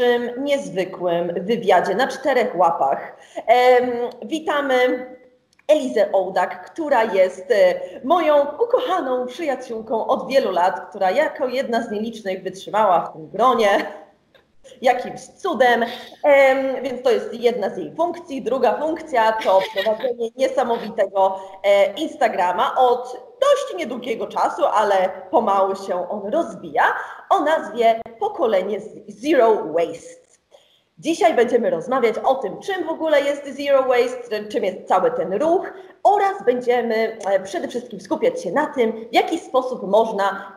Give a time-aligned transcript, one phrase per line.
[0.00, 3.16] dzisiejszym niezwykłym wywiadzie na czterech łapach.
[4.22, 5.06] Witamy
[5.68, 11.90] Elizę Ołdak, która jest e, moją ukochaną przyjaciółką od wielu lat, która jako jedna z
[11.90, 13.68] nielicznych wytrzymała w tym gronie
[14.82, 15.84] jakimś cudem,
[16.22, 18.42] em, więc to jest jedna z jej funkcji.
[18.42, 26.32] Druga funkcja to prowadzenie niesamowitego e, Instagrama od dość niedługiego czasu, ale pomału się on
[26.32, 26.84] rozwija,
[27.30, 30.20] o nazwie Pokolenie Zero Waste.
[30.98, 35.32] Dzisiaj będziemy rozmawiać o tym, czym w ogóle jest Zero Waste, czym jest cały ten
[35.32, 40.56] ruch oraz będziemy e, przede wszystkim skupiać się na tym, w jaki sposób można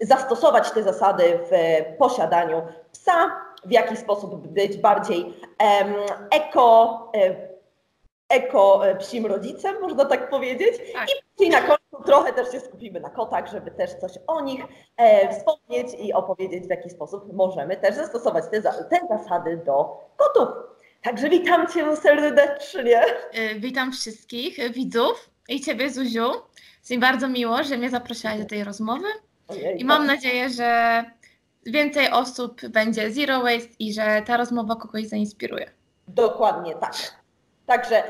[0.00, 1.52] zastosować te zasady w
[1.98, 3.30] posiadaniu psa,
[3.64, 5.34] w jaki sposób być bardziej
[6.30, 7.47] eko, e,
[8.28, 10.74] eko e, psim rodzicem, można tak powiedzieć.
[10.92, 11.08] Tak.
[11.38, 14.64] I na końcu trochę też się skupimy na kotach, żeby też coś o nich
[14.96, 20.48] e, wspomnieć i opowiedzieć, w jaki sposób możemy też zastosować te, te zasady do kotów.
[21.02, 23.02] Także witam Cię serdecznie.
[23.38, 26.30] Y, Witam wszystkich widzów i Ciebie, Zuziu.
[26.78, 29.06] Jest mi bardzo miło, że mnie zaprosiłaś do tej rozmowy
[29.48, 31.04] Ojej, i mam nadzieję, że
[31.66, 35.70] więcej osób będzie Zero Waste i że ta rozmowa kogoś zainspiruje.
[36.08, 37.17] Dokładnie tak.
[37.68, 38.02] Także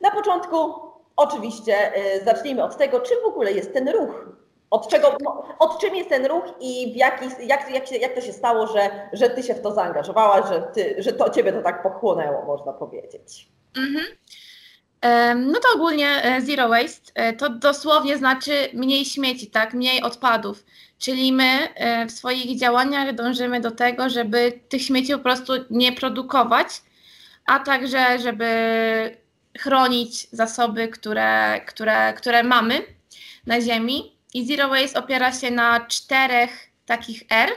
[0.00, 0.74] na początku
[1.16, 4.28] oczywiście y, zacznijmy od tego, czym w ogóle jest ten ruch.
[4.70, 5.16] Od, czego,
[5.58, 8.66] od czym jest ten ruch i w jaki, jak, jak, się, jak to się stało,
[8.66, 12.44] że, że ty się w to zaangażowałaś, że, ty, że to ciebie to tak pochłonęło,
[12.44, 13.48] można powiedzieć.
[13.76, 14.06] Mhm.
[15.36, 19.74] No to ogólnie e, Zero Waste e, to dosłownie znaczy mniej śmieci, tak?
[19.74, 20.64] Mniej odpadów.
[20.98, 25.92] Czyli my e, w swoich działaniach dążymy do tego, żeby tych śmieci po prostu nie
[25.92, 26.68] produkować,
[27.46, 28.46] a także żeby
[29.58, 32.82] chronić zasoby, które, które, które mamy
[33.46, 34.16] na Ziemi.
[34.34, 37.50] I Zero Waste opiera się na czterech takich R.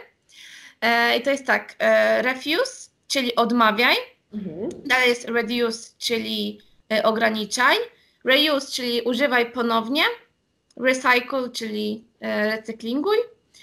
[0.81, 3.95] E, I to jest tak, e, refuse, czyli odmawiaj,
[4.35, 4.69] Mhm.
[4.85, 6.61] Dalej jest reduce, czyli
[6.93, 7.77] y, ograniczaj.
[8.25, 10.03] Reuse, czyli używaj ponownie.
[10.77, 13.17] Recycle, czyli recyklinguj.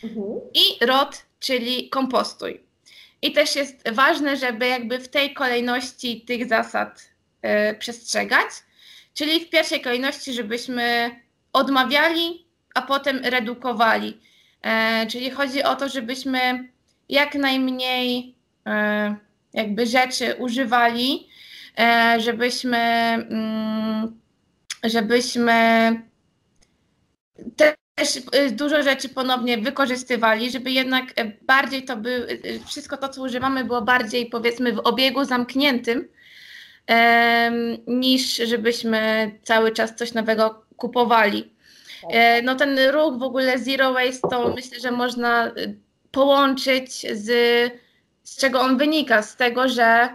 [0.05, 0.41] Mhm.
[0.55, 2.61] I rot, czyli kompostuj.
[3.23, 7.11] I też jest ważne, żeby jakby w tej kolejności tych zasad
[7.71, 8.51] y, przestrzegać.
[9.15, 11.11] Czyli w pierwszej kolejności, żebyśmy
[11.53, 14.21] odmawiali, a potem redukowali.
[14.63, 16.69] E, czyli chodzi o to, żebyśmy
[17.09, 18.35] jak najmniej
[18.67, 19.17] e,
[19.53, 21.29] jakby rzeczy używali,
[22.19, 24.21] żebyśmy, mm,
[24.85, 25.53] żebyśmy
[28.03, 33.09] też e, dużo rzeczy ponownie wykorzystywali, żeby jednak e, bardziej to by, e, wszystko to,
[33.09, 36.09] co używamy, było bardziej powiedzmy w obiegu zamkniętym,
[37.87, 41.53] niż żebyśmy cały czas coś nowego kupowali.
[42.11, 45.53] E, No ten ruch w ogóle Zero Waste to myślę, że można
[46.11, 47.27] połączyć z,
[48.23, 50.09] z czego on wynika, z tego, że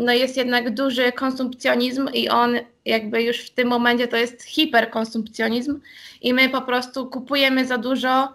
[0.00, 5.80] no jest jednak duży konsumpcjonizm i on jakby już w tym momencie to jest hiperkonsumpcjonizm
[6.22, 8.32] i my po prostu kupujemy za dużo,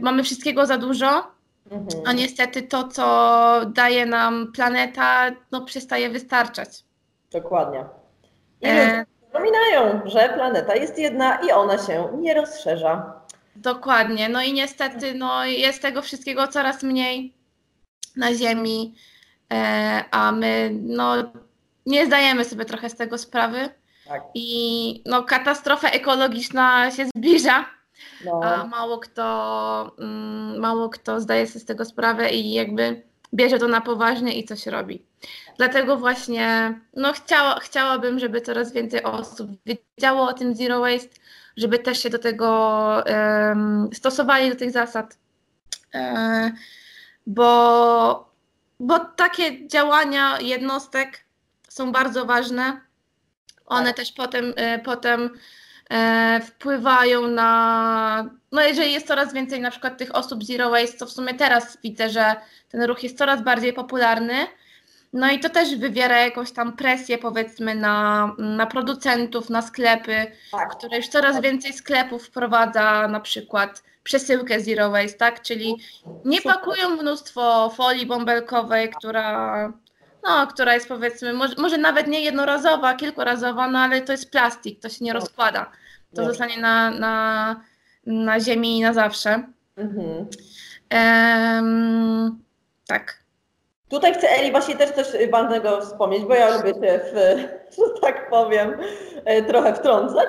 [0.00, 2.02] mamy wszystkiego za dużo, Mhm.
[2.06, 6.68] a niestety to, co daje nam planeta, no przestaje wystarczać.
[7.32, 7.84] Dokładnie.
[8.60, 9.06] I E.
[9.32, 13.12] zapominają, że planeta jest jedna i ona się nie rozszerza.
[13.56, 14.28] Dokładnie.
[14.28, 17.34] No i niestety no, jest tego wszystkiego coraz mniej
[18.16, 18.94] na Ziemi,
[20.10, 21.14] a my no,
[21.86, 23.68] nie zdajemy sobie trochę z tego sprawy.
[24.08, 24.22] Tak.
[24.34, 27.64] I no, katastrofa ekologiczna się zbliża,
[28.24, 28.40] No.
[28.44, 33.02] a mało kto, mm, mało kto zdaje sobie z tego sprawę i jakby
[33.34, 35.04] bierze to na poważnie i coś robi.
[35.56, 41.20] Dlatego właśnie no, chciała, chciałabym, żeby coraz więcej osób wiedziało o tym Zero Waste,
[41.56, 45.18] żeby też się do tego em, stosowali, do tych zasad.
[45.94, 46.52] E,
[47.26, 48.29] bo,
[48.80, 51.24] bo takie działania jednostek
[51.68, 52.80] są bardzo ważne.
[53.66, 53.96] One Tak.
[53.96, 55.30] też potem, e, potem
[55.90, 58.30] e, wpływają na.
[58.52, 61.78] No, jeżeli jest coraz więcej na przykład tych osób Zero Waste, to w sumie teraz
[61.82, 62.36] widzę, że
[62.68, 64.46] ten ruch jest coraz bardziej popularny.
[65.12, 70.76] No i to też wywiera jakąś tam presję, powiedzmy, na, na producentów, na sklepy, Tak.
[70.76, 75.42] które już coraz więcej sklepów wprowadza na przykład przesyłkę Zero Waste, tak?
[75.42, 75.76] Czyli
[76.24, 79.72] nie pakują mnóstwo folii bąbelkowej, która,
[80.22, 84.80] no, która jest powiedzmy, może, może nawet nie jednorazowa, kilkurazowa, no ale to jest plastik,
[84.80, 85.20] to się nie No.
[85.20, 85.70] rozkłada.
[86.14, 86.28] To Nie.
[86.28, 87.56] zostanie na, na,
[88.06, 89.42] na ziemi i na zawsze.
[89.76, 90.26] Mhm.
[90.90, 92.38] Em,
[92.86, 93.20] tak.
[93.90, 97.44] Tutaj chcę Eli właśnie też coś ważnego wspomnieć, bo ja lubię się w,
[98.02, 98.78] tak powiem,
[99.24, 100.28] e, trochę wtrącać.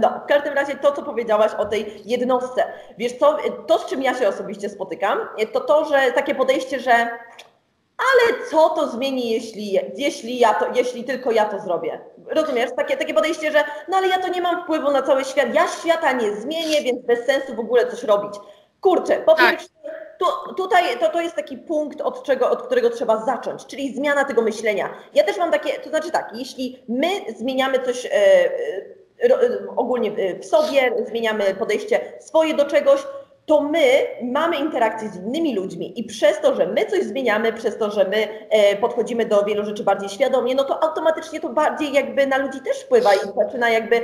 [0.00, 2.64] No, w każdym razie to, co powiedziałaś o tej jednostce.
[2.98, 3.36] Wiesz co,
[3.66, 5.18] to z czym ja się osobiście spotykam,
[5.52, 7.08] to to, że takie podejście, że
[8.00, 12.00] ale co to zmieni, jeśli, jeśli, ja to, jeśli tylko ja to zrobię?
[12.26, 12.70] Rozumiesz?
[12.76, 15.66] Takie, takie podejście, że no ale ja to nie mam wpływu na cały świat, ja
[15.80, 18.34] świata nie zmienię, więc bez sensu w ogóle coś robić.
[18.80, 19.50] Kurczę, po tak.
[19.50, 19.68] pierwsze,
[20.18, 24.24] tu, tutaj to, to jest taki punkt, od, czego, od którego trzeba zacząć, czyli zmiana
[24.24, 24.94] tego myślenia.
[25.14, 28.10] Ja też mam takie, to znaczy tak, jeśli my zmieniamy coś e,
[29.22, 29.30] e,
[29.76, 33.00] ogólnie w sobie, zmieniamy podejście swoje do czegoś,
[33.50, 37.78] to my mamy interakcję z innymi ludźmi i przez to, że my coś zmieniamy, przez
[37.78, 41.92] to, że my e, podchodzimy do wielu rzeczy bardziej świadomie, no to automatycznie to bardziej
[41.92, 44.00] jakby na ludzi też wpływa i zaczyna jakby,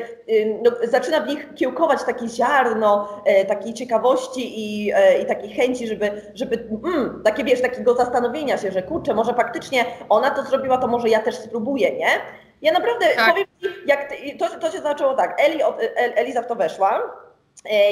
[0.62, 5.86] no, zaczyna w nich kiełkować takie ziarno e, takiej ciekawości i, e, i takiej chęci,
[5.86, 10.78] żeby, żeby mm, takie wiesz, takiego zastanowienia się, że kurczę, może faktycznie ona to zrobiła,
[10.78, 12.08] to może ja też spróbuję, nie?
[12.62, 13.30] Ja naprawdę tak.
[13.30, 15.60] powiem Ci, jak to, to się zaczęło tak, Eli,
[15.96, 17.25] Eliza w to weszła,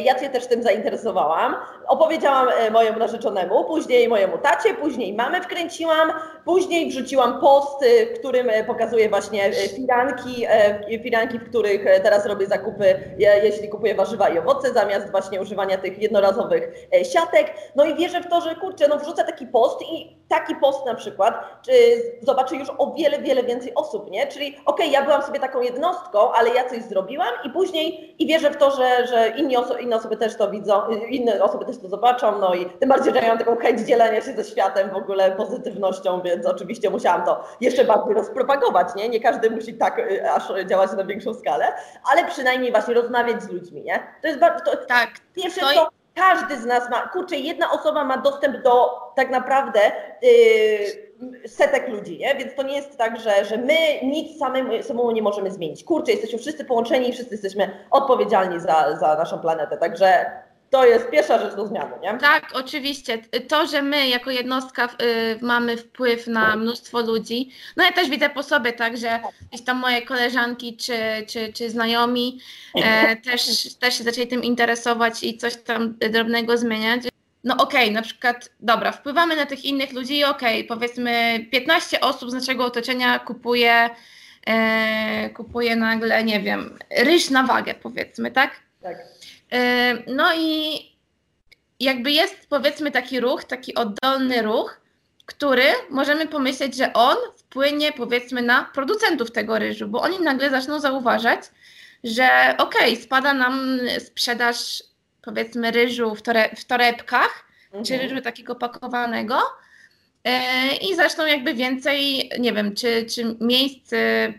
[0.04, 1.56] ja Cię też tym zainteresowałam.
[1.86, 6.12] Opowiedziałam e, mojemu narzeczonemu, później mojemu tacie, później mamy wkręciłam,
[6.44, 7.84] później wrzuciłam post,
[8.14, 10.46] w którym e, pokazuję właśnie firanki,
[11.02, 15.98] firanki, w których teraz robię zakupy, jeśli kupuję warzywa i owoce, zamiast właśnie używania tych
[15.98, 17.54] jednorazowych siatek.
[17.76, 20.94] No i wierzę w to, że kurczę, no wrzucę taki post i taki post na
[20.94, 21.72] przykład czy
[22.22, 24.26] zobaczy już o wiele, wiele więcej osób, nie?
[24.26, 28.26] Czyli okej, okay, ja byłam sobie taką jednostką, ale ja coś zrobiłam i później i
[28.26, 31.78] wierzę w to, że, że inni oso inne osoby też to widzą, inne osoby też
[31.78, 34.90] to zobaczą, no i tym bardziej, że ja mam taką chęć dzielenia się ze światem
[34.90, 39.08] w ogóle pozytywnością, więc oczywiście musiałam to jeszcze bardziej rozpropagować, nie?
[39.08, 41.72] Nie każdy musi tak y, aż działać na większą skalę,
[42.12, 44.06] ale przynajmniej właśnie rozmawiać z ludźmi, nie?
[44.22, 45.10] To jest bardzo, to, tak.
[45.34, 49.80] Pierwsze to, to każdy z nas ma, kurczę, jedna osoba ma dostęp do tak naprawdę
[50.22, 51.03] yy,
[51.46, 52.34] setek ludzi, nie?
[52.34, 55.84] Więc to nie jest tak, że, że my nic samemu, samemu nie możemy zmienić.
[55.84, 60.26] Kurczę, jesteśmy wszyscy połączeni i wszyscy jesteśmy odpowiedzialni za, za naszą planetę, także
[60.70, 62.18] to jest pierwsza rzecz do zmiany, nie?
[62.18, 63.18] Tak, oczywiście.
[63.48, 68.30] To, że my jako jednostka y, mamy wpływ na mnóstwo ludzi, no ja też widzę
[68.30, 70.96] po sobie, tak, że gdzieś tam moje koleżanki czy,
[71.28, 72.40] czy, czy znajomi
[72.74, 77.02] e, też, też się zaczęli tym interesować i coś tam drobnego zmieniać.
[77.44, 81.46] No okej, okay, na przykład, dobra, wpływamy na tych innych ludzi i okej, okay, powiedzmy
[81.52, 83.90] 15 osób z naszego otoczenia kupuje,
[84.46, 88.50] e, kupuje nagle, nie wiem, ryż na wagę, powiedzmy, tak?
[88.82, 88.96] Tak.
[90.06, 90.78] No i
[91.80, 94.80] jakby jest powiedzmy taki ruch, taki oddolny ruch,
[95.26, 100.80] który możemy pomyśleć, że on wpłynie powiedzmy na producentów tego ryżu, bo oni nagle zaczną
[100.80, 101.40] zauważać,
[102.04, 104.82] że okej, okay, spada nam sprzedaż
[105.24, 107.84] powiedzmy ryżu w, tore, w torebkach, mhm.
[107.84, 109.38] czy ryżu takiego pakowanego
[110.24, 113.90] e, i zaczną jakby więcej, nie wiem, czy, czy miejsc,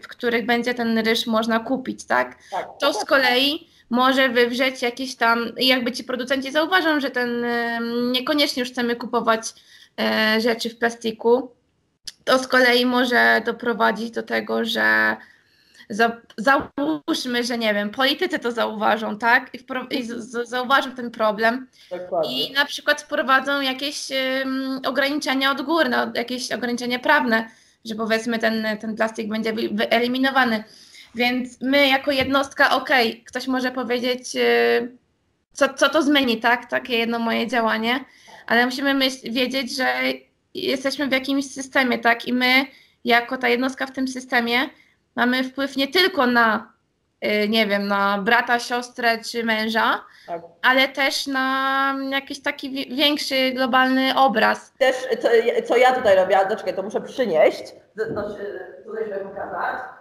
[0.03, 2.37] w których będzie ten ryż można kupić, tak?
[2.51, 7.45] tak to z kolei może wywrzeć jakieś tam, jakby ci producenci zauważą, że ten
[8.11, 9.53] niekoniecznie już chcemy kupować
[9.99, 11.51] e, rzeczy w plastiku,
[12.23, 15.17] to z kolei może doprowadzić do tego, że
[15.89, 19.51] za, załóżmy, że nie wiem, politycy to zauważą, tak?
[19.53, 19.65] I,
[19.97, 22.47] i z, zauważą ten problem Dokładnie.
[22.47, 27.49] i na przykład wprowadzą jakieś um, ograniczenia odgórne, jakieś ograniczenia prawne,
[27.85, 30.63] że powiedzmy ten, ten plastik będzie wyeliminowany.
[31.15, 34.97] Więc my jako jednostka, okej, okay, ktoś może powiedzieć, yy,
[35.53, 36.69] co, co to zmieni, tak?
[36.69, 38.05] Takie jedno moje działanie,
[38.47, 39.93] ale musimy myśl, wiedzieć, że
[40.53, 42.27] jesteśmy w jakimś systemie, tak?
[42.27, 42.65] I my,
[43.05, 44.69] jako ta jednostka w tym systemie,
[45.15, 46.73] mamy wpływ nie tylko na,
[47.21, 50.41] yy, nie wiem, na brata, siostrę czy męża, tak.
[50.61, 54.73] ale też na jakiś taki większy, globalny obraz.
[54.77, 55.27] Też, co,
[55.67, 57.63] co ja tutaj robię, ale czekaj, to muszę przynieść,
[57.97, 58.05] to,
[58.85, 59.94] tutaj żeby pokazać.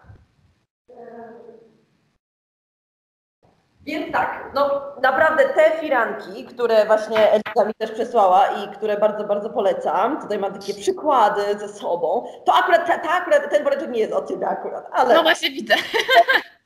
[3.84, 9.24] Więc tak, no naprawdę te firanki, które właśnie Eliza mi też przesłała i które bardzo,
[9.24, 13.90] bardzo polecam, tutaj mam takie przykłady ze sobą, to akurat, ta, ta akurat ten woreczek
[13.90, 15.14] nie jest od Ciebie akurat, ale...
[15.14, 15.74] No właśnie widzę.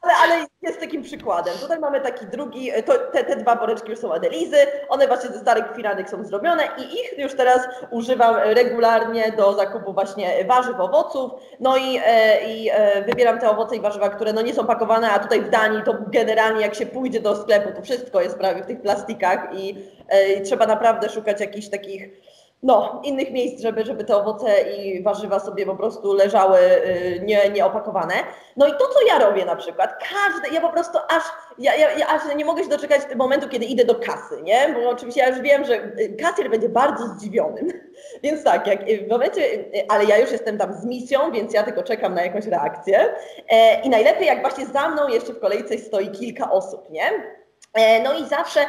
[0.00, 1.54] Ale, ale jest takim przykładem.
[1.60, 4.56] Tutaj mamy taki drugi, to, te, te dwa woreczki już są Adelizy,
[4.88, 9.92] one właśnie ze starych firanek są zrobione i ich już teraz używam regularnie do zakupu
[9.92, 14.42] właśnie warzyw, owoców, no i, e, i e, wybieram te owoce i warzywa, które no
[14.42, 17.82] nie są pakowane, a tutaj w Danii to generalnie jak się pójdzie do sklepu, to
[17.82, 19.78] wszystko jest prawie w tych plastikach i,
[20.08, 22.08] e, i trzeba naprawdę szukać jakichś takich
[22.62, 27.50] no, innych miejsc, żeby, żeby te owoce i warzywa sobie po prostu leżały y, nie,
[27.50, 28.14] nieopakowane.
[28.56, 31.22] No i to, co ja robię na przykład, każde, ja po prostu aż,
[31.58, 34.74] ja, ja, ja aż nie mogę się doczekać momentu, kiedy idę do kasy, nie?
[34.74, 37.60] Bo oczywiście ja już wiem, że y, kasjer będzie bardzo zdziwiony.
[38.22, 41.62] Więc tak, jak w momencie, y, ale ja już jestem tam z misją, więc ja
[41.62, 43.14] tylko czekam na jakąś reakcję.
[43.50, 47.10] E, I najlepiej, jak właśnie za mną jeszcze w kolejce stoi kilka osób, nie?
[47.74, 48.60] E, no i zawsze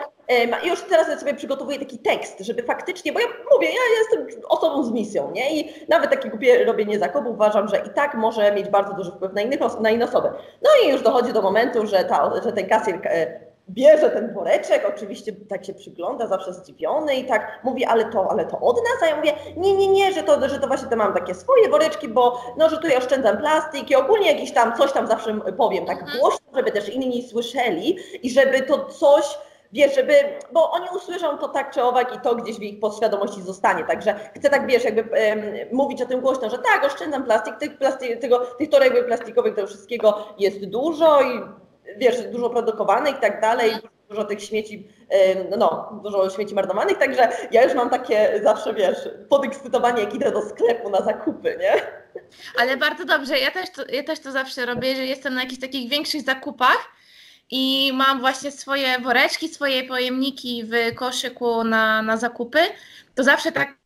[0.64, 4.92] już teraz sobie przygotowuję taki tekst, żeby faktycznie, bo ja mówię, ja jestem osobą z
[4.92, 5.60] misją, nie?
[5.60, 9.34] I nawet takie głupie robienie zakupów uważam, że i tak może mieć bardzo duży wpływ
[9.34, 10.30] na, innych, na inne osoby.
[10.62, 14.86] No i już dochodzi do momentu, że, ta, że ten kasjer e, bierze ten woreczek,
[14.96, 19.04] oczywiście tak się przygląda, zawsze zdziwiony i tak mówi, ale to, ale to od nas,
[19.04, 21.70] a ja mówię, nie, nie, nie, że to, że to właśnie to mam takie swoje
[21.70, 25.86] woreczki, bo no, że tutaj oszczędzam plastik i ogólnie jakiś tam, coś tam zawsze powiem
[25.86, 26.20] tak mhm.
[26.20, 29.38] głośno, żeby też inni słyszeli i żeby to coś
[29.74, 30.14] wiesz, żeby,
[30.52, 33.84] bo oni usłyszą to tak czy owak i to gdzieś w ich podświadomości zostanie.
[33.84, 37.78] Także chcę tak, wiesz, jakby um, mówić o tym głośno, że tak, oszczędzam plastik, tych,
[37.78, 41.42] plastik, tego, tych toreb plastikowych, tego wszystkiego jest dużo i
[41.98, 43.72] wiesz, dużo produkowanych i tak dalej,
[44.10, 44.88] dużo tych śmieci,
[45.58, 50.42] no, dużo śmieci marnowanych, także ja już mam takie zawsze, wiesz, podekscytowanie, jak idę do
[50.42, 51.74] sklepu na zakupy, nie?
[52.60, 55.62] Ale bardzo dobrze, ja też to, ja też to zawsze robię, że jestem na jakichś
[55.62, 56.92] takich większych zakupach,
[57.50, 62.60] i mam właśnie swoje woreczki, swoje pojemniki w koszyku na, na zakupy,
[63.16, 63.78] to zawsze tak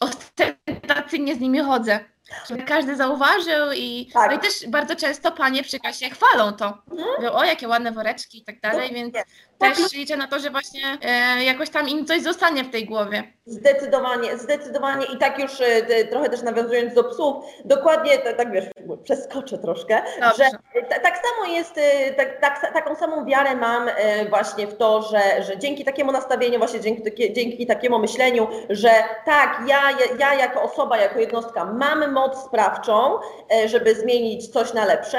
[0.00, 2.13] ostentacyjnie z nimi chodzę.
[2.48, 4.30] Żeby każdy zauważył i, tak.
[4.30, 6.78] no i też bardzo często panie przy kasie chwalą to.
[6.90, 7.08] Mhm.
[7.16, 9.14] Mówią, o jakie ładne woreczki i tak dalej, więc
[9.58, 9.92] też tak.
[9.92, 13.22] liczę na to, że właśnie e, jakoś tam im coś zostanie w tej głowie.
[13.46, 18.64] Zdecydowanie, zdecydowanie i tak już e, trochę też nawiązując do psów, dokładnie tak, tak wiesz,
[19.04, 20.44] przeskoczę troszkę, Dobrze.
[20.44, 25.02] że tak samo jest, e, tak, tak, taką samą wiarę mam e, właśnie w to,
[25.02, 28.90] że, że dzięki takiemu nastawieniu, właśnie dzięki, dzięki takiemu myśleniu, że
[29.24, 29.80] tak, ja,
[30.18, 33.18] ja jako osoba, jako jednostka mam moc sprawczą,
[33.52, 35.18] e, żeby zmienić coś na lepsze,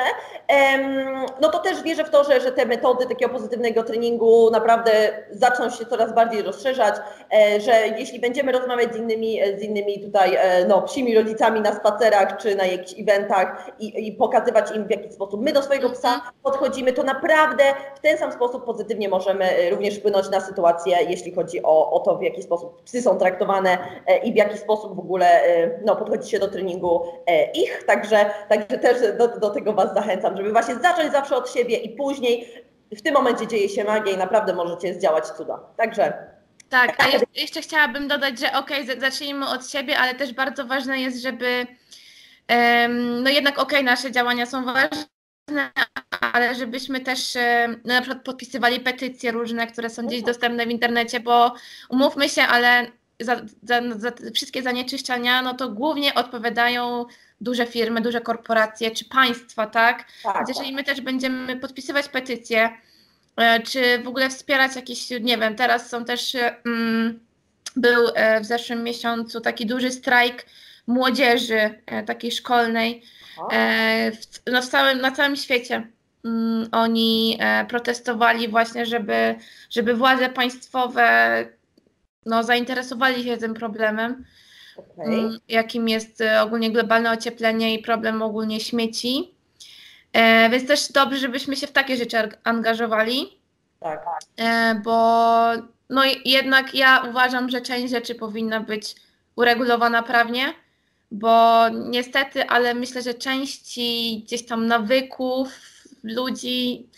[1.41, 4.91] no to też wierzę w to, że, że te metody takiego pozytywnego treningu naprawdę
[5.31, 6.95] zaczną się coraz bardziej rozszerzać,
[7.33, 11.75] e, że jeśli będziemy rozmawiać z innymi, z innymi tutaj e, no, psimi rodzicami na
[11.75, 15.89] spacerach czy na jakichś eventach i, i pokazywać im w jaki sposób my do swojego
[15.89, 17.63] psa podchodzimy, to naprawdę
[17.95, 22.17] w ten sam sposób pozytywnie możemy również wpłynąć na sytuację, jeśli chodzi o, o to,
[22.17, 23.77] w jaki sposób psy są traktowane
[24.23, 25.41] i w jaki sposób w ogóle
[25.85, 26.84] no, podchodzi się do treningu
[27.53, 27.83] ich.
[27.87, 31.89] Także, także też do, do tego Was zachęcam żeby właśnie zacząć zawsze od siebie i
[31.89, 35.59] później w tym momencie dzieje się magia i naprawdę możecie zdziałać cuda.
[35.77, 36.35] Także
[36.69, 41.01] tak, a jeszcze chciałabym dodać, że okej, okay, zacznijmy od siebie, ale też bardzo ważne
[41.01, 41.67] jest, żeby
[42.49, 45.71] um, no jednak okej, okay, nasze działania są ważne,
[46.33, 47.37] ale żebyśmy też
[47.85, 51.53] no na przykład podpisywali petycje różne, które są gdzieś dostępne w internecie, bo
[51.89, 52.87] umówmy się, ale
[53.19, 57.05] za, za, za wszystkie zanieczyszczenia, no to głównie odpowiadają
[57.41, 60.05] duże firmy, duże korporacje czy państwa, tak?
[60.23, 60.75] tak jeżeli tak.
[60.75, 62.69] my też będziemy podpisywać petycje,
[63.37, 67.19] e, czy w ogóle wspierać jakieś, nie wiem, teraz są też, e, mm,
[67.75, 70.45] był e, w zeszłym miesiącu taki duży strajk
[70.87, 73.03] młodzieży takiej szkolnej
[74.11, 75.87] w, no w całym, na całym świecie.
[76.25, 79.35] Mm, oni protestowali właśnie, żeby,
[79.69, 81.45] żeby władze państwowe
[82.25, 84.25] no, zainteresowali się tym problemem
[84.77, 85.05] okay.
[85.05, 89.33] Mm, jakim jest e, ogólnie globalne ocieplenie i problem ogólnie śmieci.
[90.13, 93.39] E, więc też dobrze, żebyśmy się w takie rzeczy angażowali.
[93.79, 94.05] Tak.
[94.37, 95.47] E, bo
[95.89, 98.95] no jednak ja uważam, że część rzeczy powinna być
[99.35, 100.53] uregulowana prawnie,
[101.11, 105.47] bo niestety, ale myślę, że części gdzieś tam nawyków
[106.03, 106.89] ludzi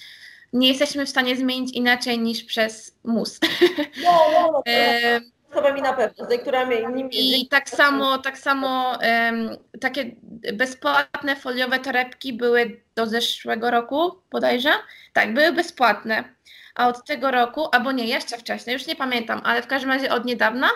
[0.53, 3.39] nie jesteśmy w stanie zmienić inaczej niż przez mus.
[4.03, 4.63] No, no, no,
[5.51, 6.75] osobami na pewno, z lekturami
[7.11, 10.15] I tak samo, tak samo um, takie
[10.53, 14.71] bezpłatne foliowe torebki były do zeszłego roku bodajże.
[15.13, 16.23] Tak, były bezpłatne.
[16.75, 20.11] A od tego roku, albo nie, jeszcze wcześniej, już nie pamiętam, ale w każdym razie
[20.11, 20.67] od niedawna,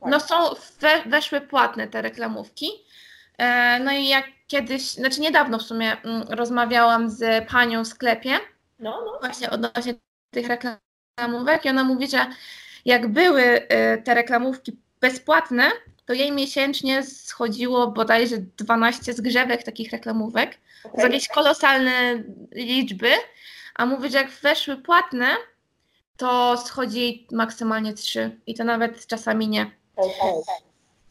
[0.00, 0.10] tak.
[0.10, 0.34] no są,
[0.80, 2.66] we, weszły płatne te reklamówki.
[3.38, 7.88] E, no i jak kiedyś, znaczy niedawno w sumie m, mm, rozmawiałam z panią w
[7.88, 8.38] sklepie,
[8.84, 9.18] no, no.
[9.20, 9.94] właśnie odnośnie
[10.30, 12.26] tych reklamówek i ona mówi, że
[12.84, 15.70] jak były e, te reklamówki bezpłatne,
[16.06, 20.58] to jej miesięcznie schodziło bodajże 12 zgrzewek takich reklamówek.
[20.84, 21.00] Okay.
[21.00, 22.22] To jakieś kolosalne
[22.52, 23.10] liczby.
[23.74, 25.26] A mówię, że jak weszły płatne,
[26.16, 29.70] to schodzi maksymalnie 3 i to nawet czasami nie.
[29.96, 30.42] Okay.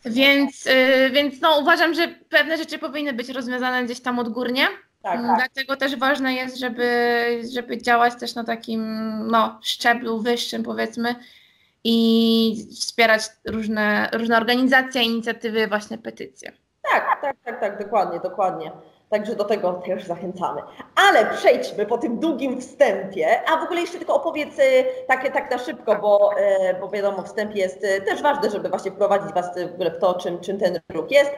[0.06, 4.68] Więc, yy, więc no, uważam, że pewne rzeczy powinny być rozwiązane gdzieś tam odgórnie.
[5.03, 5.38] Tak, tak.
[5.38, 8.81] Dlatego też ważne jest, żeby, żeby działać też na takim
[9.27, 11.15] no, szczeblu wyższym, powiedzmy,
[11.83, 16.51] i wspierać różne, różne organizacje, inicjatywy, właśnie petycje.
[16.91, 18.72] Tak, tak, tak, tak, dokładnie, dokładnie.
[19.13, 20.62] Także do tego też zachęcamy.
[21.10, 25.51] Ale przejdźmy po tym długim wstępie, a w ogóle jeszcze tylko opowiedz e, tak, tak
[25.51, 29.55] na szybko, bo, e, bo wiadomo, wstęp jest e, też ważny, żeby właśnie wprowadzić Was
[29.72, 31.32] w ogóle w to, czym, czym ten ruch jest,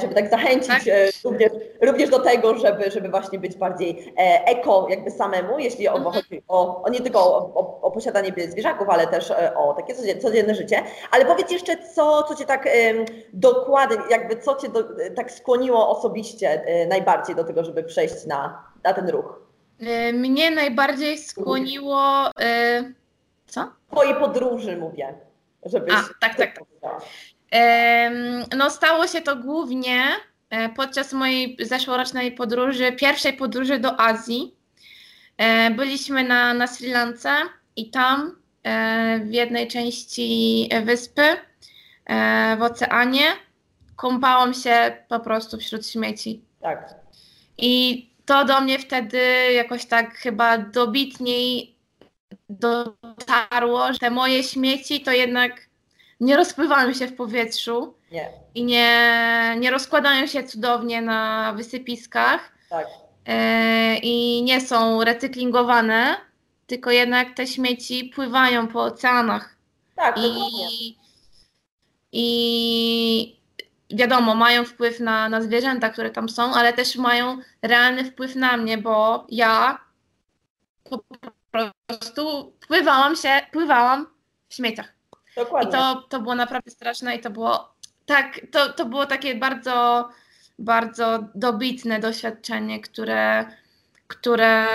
[0.00, 0.82] żeby tak zachęcić tak.
[1.24, 4.14] Również, również do tego, żeby, żeby właśnie być bardziej
[4.46, 6.04] eko jakby samemu, jeśli mhm.
[6.04, 10.54] chodzi o, o nie tylko o, o, o, posiadanie zwierzaków, ale też o takie codzienne
[10.54, 10.82] życie.
[11.10, 12.68] Ale powiedz jeszcze, co, co Cię tak
[13.32, 14.84] dokładnie, jakby co Cię do,
[15.16, 19.40] tak skłoniło osobiście najbardziej najbardziej do tego, żeby przejść na, na ten ruch?
[19.80, 22.30] E, mnie najbardziej skłoniło.
[22.38, 22.94] Yy,
[23.46, 23.72] co?
[23.90, 25.14] Twojej podróży mówię.
[25.66, 26.58] Żebyś A, tak, tak.
[26.80, 27.00] tak.
[28.56, 30.02] no, stało się to głównie
[30.50, 34.54] e, podczas mojej zeszłorocznej podróży, pierwszej podróży do Azji.
[35.76, 37.30] Byliśmy na, na Sri Lance
[37.76, 38.36] i tam
[39.20, 41.22] w jednej części wyspy
[42.58, 43.22] w oceanie
[43.96, 46.44] kąpałam się po prostu wśród śmieci.
[46.60, 46.97] Tak.
[47.58, 51.74] I to do mnie wtedy jakoś tak chyba dobitniej
[52.48, 55.68] dotarło, że te moje śmieci to jednak
[56.20, 58.28] nie rozpływają się w powietrzu nie.
[58.54, 62.86] i nie, nie rozkładają się cudownie na wysypiskach tak.
[63.26, 66.16] E, i nie są recyklingowane,
[66.66, 69.56] tylko jednak te śmieci pływają po oceanach.
[69.96, 70.68] Tak, I, dokładnie.
[72.12, 73.37] I
[73.90, 78.56] wiadomo, mają wpływ na, na zwierzęta, które tam są, ale też mają realny wpływ na
[78.56, 79.78] mnie, bo ja
[80.84, 81.04] po
[81.86, 84.06] prostu pływałam się, pływałam
[84.48, 84.92] w śmieciach.
[85.36, 85.68] Dokładnie.
[85.68, 87.74] I to, to było naprawdę straszne i to było
[88.06, 90.08] tak, to, to było takie bardzo,
[90.58, 93.46] bardzo dobitne doświadczenie, które,
[94.06, 94.66] które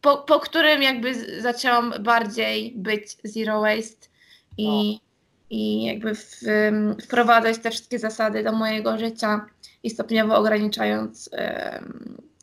[0.00, 4.08] po, po którym jakby zaczęłam bardziej być zero waste
[4.58, 5.03] i, no
[5.54, 6.40] i jakby w,
[7.02, 9.46] wprowadzać te wszystkie zasady do mojego życia
[9.82, 11.30] i stopniowo ograniczając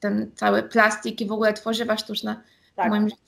[0.02, 2.42] ten cały plastik i w ogóle tworzywa sztuczne
[2.76, 2.88] tak.
[2.88, 3.22] w moim życiu.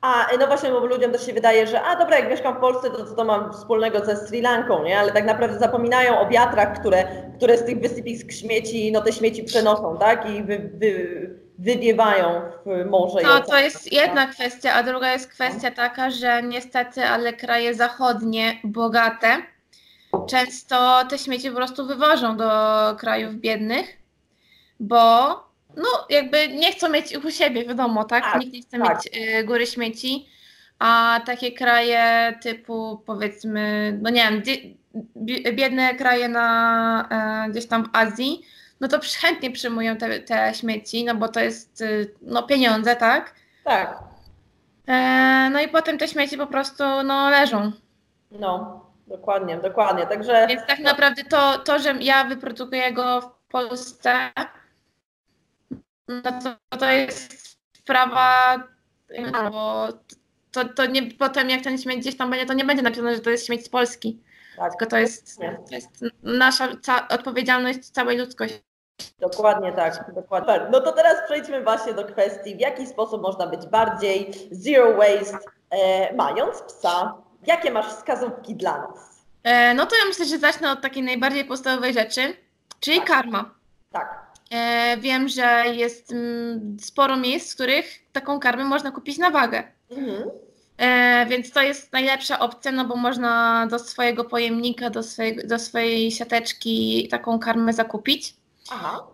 [0.00, 2.90] A no właśnie, bo ludziom też się wydaje, że a dobra, jak mieszkam w Polsce,
[2.90, 4.98] to co to mam wspólnego ze Sri Lanką, nie?
[4.98, 7.04] Ale tak naprawdę zapominają o wiatrach, które,
[7.36, 10.30] które z tych wysypisk śmieci, no te śmieci przenoszą, tak?
[10.30, 13.18] I wy, wy, wywiewają w morze.
[13.22, 18.60] No to jest jedna kwestia, a druga jest kwestia taka, że niestety, ale kraje zachodnie,
[18.64, 19.42] bogate,
[20.28, 22.50] często te śmieci po prostu wywożą do
[22.98, 23.98] krajów biednych,
[24.80, 25.28] bo
[25.76, 28.24] no jakby nie chcą mieć ich u siebie, wiadomo, tak?
[28.24, 28.88] tak Nikt nie chce tak.
[28.88, 30.28] mieć y, góry śmieci,
[30.78, 34.42] a takie kraje typu powiedzmy, no nie wiem,
[35.52, 38.42] biedne kraje na, e, gdzieś tam w Azji,
[38.84, 43.34] no to chętnie przyjmują te, te śmieci, no bo to jest y, no, pieniądze, tak?
[43.64, 43.98] Tak.
[44.88, 47.72] E, no i potem te śmieci po prostu no, leżą.
[48.30, 50.06] No, dokładnie, dokładnie.
[50.06, 50.46] Także.
[50.48, 54.30] Więc tak naprawdę to, to że ja wyprodukuję go w Polsce,
[56.08, 58.56] no to, to jest sprawa,
[59.50, 59.88] bo
[60.52, 63.20] to, to nie, potem jak ten śmieć gdzieś tam będzie, to nie będzie napisane, że
[63.20, 64.20] to jest śmieć z Polski.
[64.56, 68.73] Tak, Tylko to jest, to jest nasza ca odpowiedzialność całej ludzkości.
[69.20, 70.60] Dokładnie tak, dokładnie.
[70.72, 75.38] No to teraz przejdźmy właśnie do kwestii, w jaki sposób można być bardziej zero waste,
[75.70, 77.14] e, mając psa.
[77.46, 79.24] Jakie masz wskazówki dla nas?
[79.42, 82.36] E, no to ja myślę, że zacznę od takiej najbardziej podstawowej rzeczy,
[82.80, 83.06] czyli tak.
[83.06, 83.54] karma.
[83.92, 84.24] Tak.
[84.50, 89.30] E, wiem, że jest m, mm, sporo miejsc, w których taką karmę można kupić na
[89.30, 89.62] wagę.
[89.90, 90.30] Mhm.
[90.78, 95.58] E, więc to jest najlepsza opcja, no bo można do swojego pojemnika, do, swojej, do
[95.58, 98.43] swojej siateczki taką karmę zakupić.
[98.70, 99.06] Aha.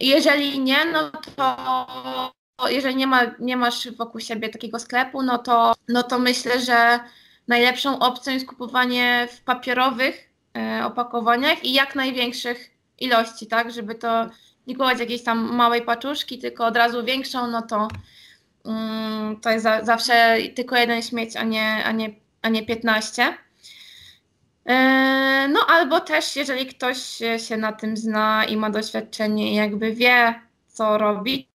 [0.00, 5.74] Jeżeli nie, no to jeżeli nie, ma, nie masz wokół siebie takiego sklepu, no to,
[5.88, 7.00] no to myślę, że
[7.48, 14.26] najlepszą opcją jest kupowanie w papierowych e, opakowaniach i jak największych ilości, tak, żeby to
[14.66, 17.88] nie kupować jakiejś tam małej paczuszki, tylko od razu większą, no to
[18.68, 22.10] Mm, to jest za, zawsze tylko jeden śmieć, a nie, a nie,
[22.42, 23.38] a nie 15.
[24.68, 26.98] E, no albo też, jeżeli ktoś
[27.36, 30.34] się na tym zna i ma doświadczenie i jakby wie,
[30.66, 31.48] co robić,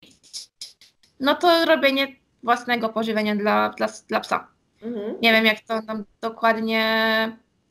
[1.20, 2.08] no to robienie
[2.44, 4.48] własnego pożywienia dla, dla, dla psa.
[4.82, 5.16] Mhm.
[5.22, 6.82] Nie wiem, jak to tam dokładnie,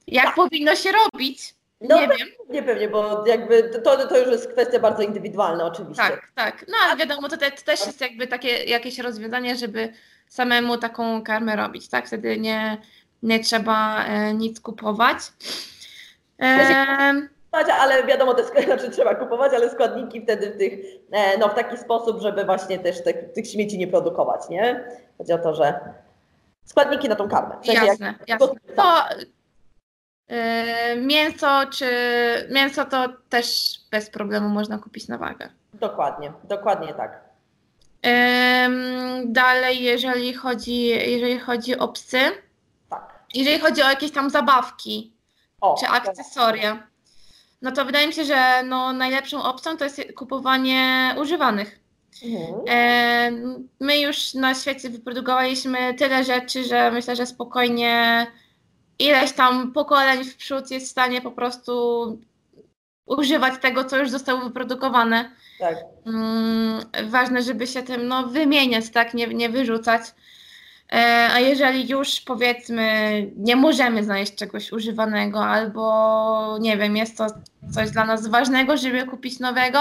[0.07, 0.35] jak tak.
[0.35, 1.55] powinno się robić,
[1.89, 2.29] no, nie wiem.
[2.49, 6.03] Nie pewnie, bo jakby to, to już jest kwestia bardzo indywidualna oczywiście.
[6.03, 6.65] Tak, tak.
[6.69, 9.93] No ale wiadomo, to, te, to też jest jakby takie jakieś rozwiązanie, żeby
[10.29, 12.07] samemu taką karmę robić, tak?
[12.07, 12.79] Wtedy nie,
[13.23, 15.19] nie trzeba e, nic kupować.
[16.43, 17.29] E,
[17.81, 20.73] ale wiadomo, te znaczy trzeba kupować, ale składniki wtedy w, tych,
[21.11, 24.85] e, no, w taki sposób, żeby właśnie też te, tych śmieci nie produkować, nie?
[25.19, 25.81] Chodzi o to, że
[26.65, 27.57] składniki na tą karmę.
[27.63, 28.41] W sensie jasne, jak...
[28.41, 28.49] jasne.
[28.77, 29.05] To,
[30.29, 30.37] yy,
[31.01, 31.87] mięso czy
[32.51, 35.49] mięso to też bez problemu można kupić na wagę.
[35.75, 37.21] Dokładnie, dokładnie tak.
[38.03, 38.11] Yy,
[39.27, 42.19] dalej, jeżeli chodzi, jeżeli chodzi o psy.
[43.35, 45.13] Jeżeli chodzi o jakieś tam zabawki
[45.61, 46.87] o, czy akcesoria,
[47.63, 51.81] no to wydaje mi się, że no, najlepszą opcją to jest kupowanie używanych.
[52.25, 52.55] Mhm.
[52.69, 53.31] E,
[53.81, 58.27] my już na świecie wyprodukowaliśmy tyle rzeczy, że myślę, że spokojnie
[58.99, 61.73] ileś tam pokoleń w przód jest w stanie po prostu
[63.07, 65.31] używać tego, co już zostało wyprodukowane.
[65.59, 65.77] Tak.
[66.07, 70.03] Mm, ważne, żeby się tym no, wymieniać, tak, nie, nie wyrzucać.
[70.93, 72.87] E, a jeżeli już powiedzmy
[73.37, 77.27] nie możemy znaleźć czegoś używanego, albo nie wiem, jest to
[77.75, 79.79] coś dla nas ważnego, żeby kupić nowego,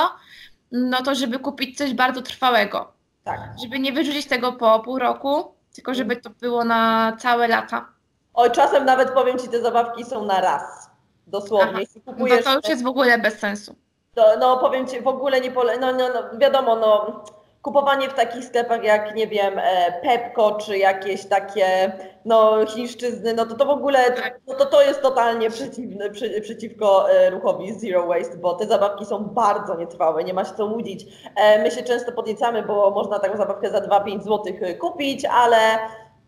[0.72, 2.92] no to żeby kupić coś bardzo trwałego.
[3.24, 3.40] Tak.
[3.64, 7.86] Żeby nie wyrzucić tego po pół roku, tylko żeby to było na całe lata.
[8.34, 10.90] Oj, czasem nawet powiem Ci, te zabawki są na raz.
[11.28, 11.80] Dosłownie.
[11.82, 13.76] Jeśli kupujesz, no to już jest w ogóle bez sensu.
[14.16, 15.78] To, no powiem Ci, w ogóle nie pole...
[15.78, 17.24] No, no, no wiadomo, no
[17.62, 21.92] kupowanie w takich sklepach jak, nie wiem, e, Pepko czy jakieś takie
[22.26, 24.16] no, chińszczyzny, no to to w ogóle,
[24.48, 29.06] no to to jest totalnie przeciwne, przy, przeciwko e, ruchowi Zero Waste, bo te zabawki
[29.06, 31.06] są bardzo nietrwałe, nie ma się co łudzić.
[31.36, 35.58] E, my się często podniecamy, bo można taką zabawkę za 2-5 zł kupić, ale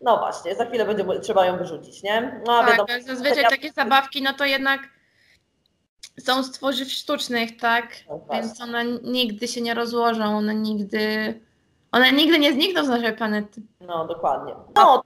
[0.00, 2.40] no właśnie, za chwilę będzie trzeba ją wyrzucić, nie?
[2.46, 4.80] No, tak, wiadomo, zazwyczaj takie zabawki, no to jednak
[6.20, 7.88] są z tworzyw sztucznych, tak?
[8.08, 11.34] No Więc one nigdy się nie rozłożą, one nigdy.
[11.92, 13.62] One nigdy nie znikną z naszej planety.
[13.80, 14.54] No, dokładnie.
[14.76, 15.02] No,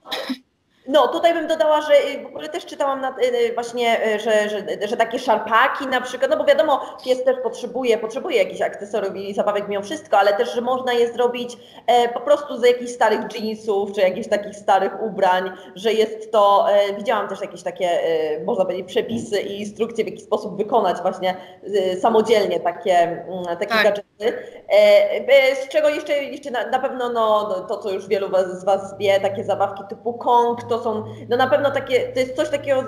[0.89, 4.49] no, tutaj bym dodała, że y, w ogóle też czytałam na, y, właśnie, y, że,
[4.49, 9.15] że, że takie szarpaki na przykład, no bo wiadomo, pies też potrzebuje, potrzebuje jakichś akcesoriów
[9.15, 12.91] i zabawek mimo wszystko, ale też, że można je zrobić e, po prostu z jakichś
[12.91, 18.03] starych jeansów, czy jakichś takich starych ubrań, że jest to, e, widziałam też jakieś takie,
[18.03, 23.45] e, można powiedzieć, przepisy i instrukcje, w jaki sposób wykonać właśnie e, samodzielnie takie, mm,
[23.45, 23.83] takie tak.
[23.83, 24.33] gadżety.
[24.69, 28.97] E, z czego jeszcze, jeszcze na, na pewno no, to, co już wielu z Was
[28.97, 32.83] wie, takie zabawki typu Kong, to są, no na pewno takie, to jest coś takiego,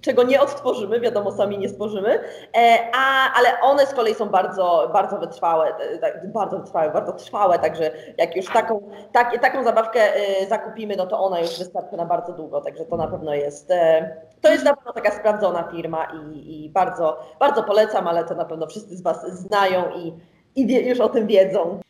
[0.00, 2.20] czego nie odtworzymy, wiadomo, sami nie stworzymy,
[2.56, 7.58] e, a, ale one z kolei są bardzo, bardzo wytrwałe, tak, bardzo wytrwałe, bardzo trwałe,
[7.58, 12.06] także jak już taką, tak, taką zabawkę e, zakupimy, no to ona już wystarczy na
[12.06, 16.04] bardzo długo, także to na pewno jest, e, to jest na pewno taka sprawdzona firma
[16.04, 20.12] i, i bardzo, bardzo polecam, ale to na pewno wszyscy z Was znają i,
[20.56, 21.80] i wie, już o tym wiedzą.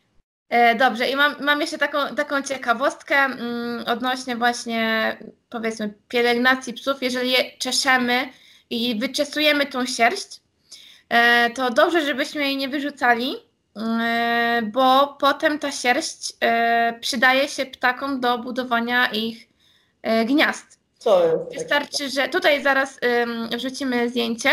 [0.51, 5.17] E, dobrze, i mam, mam jeszcze taką, taką ciekawostkę mm, odnośnie właśnie
[5.51, 7.03] powiedzmy pielęgnacji psów.
[7.03, 8.29] Jeżeli je czeszemy
[8.71, 10.41] i wyczesujemy tą sierść,
[11.09, 13.35] e, to dobrze, żebyśmy jej nie wyrzucali,
[13.77, 19.49] e, bo potem ta sierść e, przydaje się ptakom do budowania ich
[20.03, 20.81] e, gniazd.
[20.99, 21.55] Co jest?
[21.55, 23.01] Wystarczy, że tutaj zaraz
[23.57, 24.51] wrzucimy zdjęcie.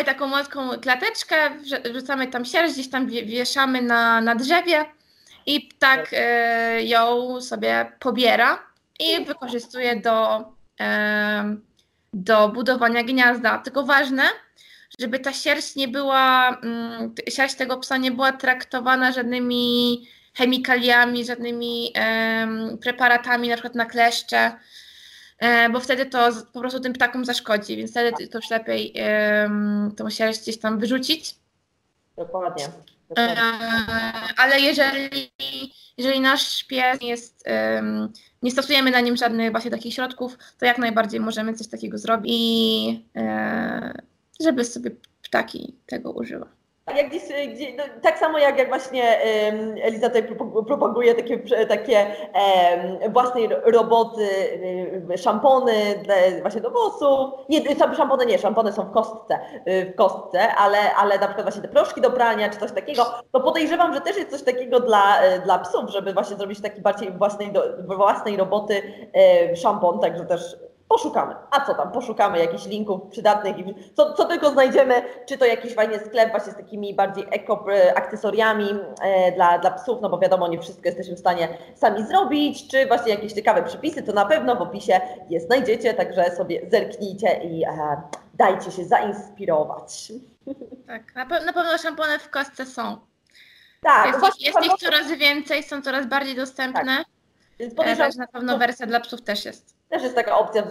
[0.00, 1.36] Taką malutką klateczkę,
[1.84, 4.84] wrzucamy tam sierść, gdzieś tam wieszamy na, na drzewie
[5.46, 8.58] i ptak e, ją sobie pobiera
[9.00, 10.44] i wykorzystuje do,
[10.80, 11.56] e,
[12.12, 13.58] do budowania gniazda.
[13.58, 14.22] Tylko ważne,
[14.98, 21.92] żeby ta sierść nie była, mm, sierść tego psa nie była traktowana żadnymi chemikaliami, żadnymi
[22.80, 24.83] preparatami, na przykład na kleszcze, E,
[25.72, 28.94] bo wtedy to po prostu tym ptakom zaszkodzi, więc wtedy to już lepiej
[29.96, 31.34] tą sierść gdzieś tam wyrzucić.
[32.16, 32.68] Dokładnie.
[33.08, 33.42] dokładnie.
[34.36, 35.30] ale jeżeli,
[35.98, 37.44] jeżeli nasz pies jest,
[38.42, 43.00] nie stosujemy na nim żadnych właśnie takich środków, to jak najbardziej możemy coś takiego zrobić
[43.16, 44.02] e,
[44.40, 44.90] żeby sobie
[45.22, 46.46] ptaki tego używa.
[46.96, 47.22] Jak gdzieś,
[47.54, 50.22] gdzie, no, tak samo jak, jak właśnie um, Eliza tutaj
[50.66, 52.06] propaguje takie, takie
[53.00, 54.28] um, własne roboty,
[55.08, 57.30] um, szampony dla, właśnie do włosów.
[57.48, 57.60] Nie,
[57.96, 61.68] szampony nie, szampony są w kostce, y, w kostce ale, ale na przykład właśnie te
[61.68, 65.40] proszki do prania czy coś takiego, to podejrzewam, że też jest coś takiego dla, y,
[65.40, 67.62] dla psów, żeby właśnie zrobić taki bardziej własnej, do,
[67.96, 68.82] własnej roboty
[69.54, 70.56] szampon, także też
[70.94, 71.34] Poszukamy.
[71.50, 71.92] A co tam?
[71.92, 73.56] Poszukamy jakichś linków przydatnych
[73.96, 77.98] co, co tylko znajdziemy, czy to jakiś fajny sklep właśnie z takimi bardziej eko e,
[77.98, 78.68] akcesoriami
[79.02, 82.86] e, dla, dla psów, no bo wiadomo, nie wszystko jesteśmy w stanie sami zrobić, czy
[82.86, 87.64] właśnie jakieś ciekawe przepisy, to na pewno w opisie je znajdziecie, także sobie zerknijcie i
[87.64, 88.02] e,
[88.34, 90.12] dajcie się zainspirować.
[90.86, 92.96] Tak, na, pe na pewno szampony w kostce są.
[93.82, 94.06] Tak.
[94.06, 96.96] Jest, ich, jest ich coraz więcej, są coraz bardziej dostępne.
[96.96, 97.06] Tak.
[97.58, 99.74] Więc podejrzewam, na pewno wersja dla psów też jest.
[99.94, 100.62] Też jest taka opcja,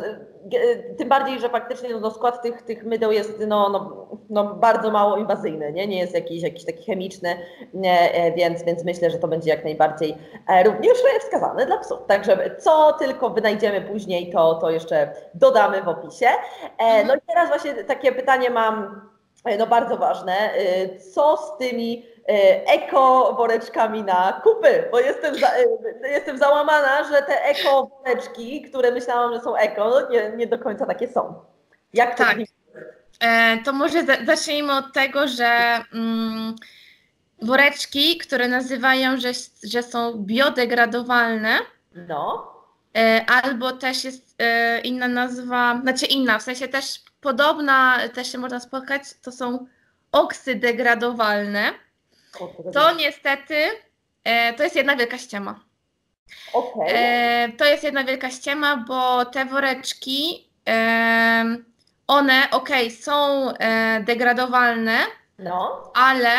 [0.97, 5.17] tym bardziej, że faktycznie no, skład tych, tych mydeł jest no, no, no, bardzo mało
[5.17, 7.35] inwazyjny, nie, nie jest jakiś, jakiś taki chemiczny,
[7.73, 11.99] nie, więc, więc myślę, że to będzie jak najbardziej e, również wskazane dla psów.
[12.07, 16.27] Także co tylko wynajdziemy później, to, to jeszcze dodamy w opisie.
[16.77, 19.01] E, no i teraz właśnie takie pytanie mam
[19.45, 20.33] e, no bardzo ważne.
[21.13, 22.12] Co z tymi E,
[22.65, 28.91] eko woreczkami na kupy, bo jestem, za, e, jestem załamana, że te eko woreczki, które
[28.91, 31.43] myślałam, że są eko, nie, nie do końca takie są.
[31.93, 32.37] Jak to tak.
[33.19, 36.55] E, to może zacznijmy od tego, że mm,
[37.41, 39.31] woreczki, które nazywają, że,
[39.63, 41.59] że są biodegradowalne,
[41.95, 42.53] no.
[42.97, 48.37] E, albo też jest e, inna nazwa, znaczy inna, w sensie też podobna, też się
[48.37, 49.65] można spotkać, to są
[50.11, 51.73] oksydegradowalne.
[52.73, 53.55] To niestety,
[54.23, 55.59] e, to jest jedna wielka ściema.
[56.53, 56.87] Okay.
[56.87, 61.57] E, to jest jedna wielka ściema, bo te woreczki, e,
[62.07, 62.69] one, ok,
[63.01, 63.47] są
[64.01, 64.97] degradowalne,
[65.39, 65.91] no.
[65.95, 66.29] ale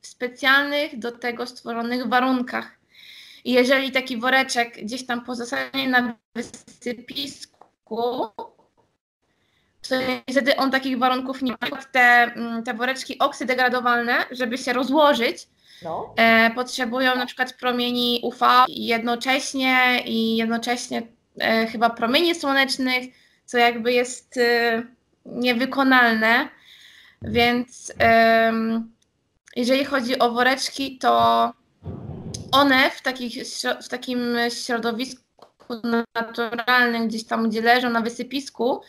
[0.00, 2.80] w specjalnych do tego stworzonych warunkach.
[3.44, 8.26] I jeżeli taki woreczek gdzieś tam pozostanie na wysypisku,
[10.28, 11.82] niestety on takich warunków nie ma.
[11.92, 15.48] Te, mm, te woreczki oksydegradowalne, żeby się rozłożyć,
[15.82, 16.14] no.
[16.16, 21.02] e, potrzebują na przykład promieni UV jednocześnie i jednocześnie
[21.40, 23.14] e, chyba promieni słonecznych,
[23.44, 24.82] co jakby jest e,
[25.26, 26.48] niewykonalne.
[27.22, 27.92] Więc
[29.56, 31.52] jeżeli chodzi o woreczki, to
[32.52, 33.34] one w, takich,
[33.82, 35.24] w takim środowisku
[36.14, 38.80] naturalnym, gdzieś tam, gdzie leżą na wysypisku,